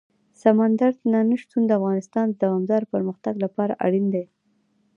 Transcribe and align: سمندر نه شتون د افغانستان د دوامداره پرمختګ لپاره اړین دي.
سمندر 0.41 0.93
نه 1.11 1.21
شتون 1.41 1.63
د 1.65 1.71
افغانستان 1.79 2.25
د 2.31 2.35
دوامداره 2.43 2.85
پرمختګ 2.93 3.33
لپاره 3.45 3.79
اړین 3.85 4.05
دي. 4.13 4.25